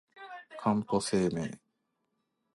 [0.59, 1.59] かんぽ生命